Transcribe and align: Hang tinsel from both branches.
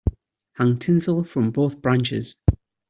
Hang 0.53 0.79
tinsel 0.79 1.23
from 1.23 1.51
both 1.51 1.79
branches. 1.79 2.35